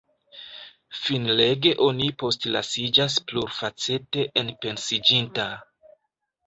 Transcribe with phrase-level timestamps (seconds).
[0.99, 5.49] Finlege oni postlasiĝas plurfacete enpensiĝinta.